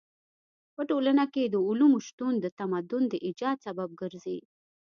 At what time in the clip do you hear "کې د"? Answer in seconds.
1.33-1.55